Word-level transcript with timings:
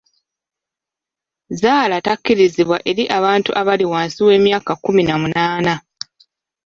Zzaala 1.55 1.97
takkirizibwa 2.05 2.77
eri 2.89 3.03
abantu 3.17 3.49
abali 3.61 3.85
wansi 3.91 4.19
w'emyaka 4.27 4.71
kkumi 4.75 5.01
na 5.05 5.15
munaana. 5.21 5.73